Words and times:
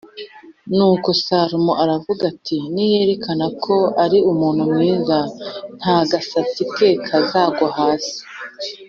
Nuko 0.75 1.09
Salomo 1.23 1.73
aravuga 1.83 2.21
ati 2.33 2.57
“Niyerekana 2.73 3.45
ko 3.63 3.75
ari 4.03 4.17
umuntu 4.31 4.61
mwiza 4.73 5.17
nta 5.79 5.97
gasatsi 6.11 6.61
ke 6.75 6.89
kazagwa 7.07 7.69
hasi 7.79 8.17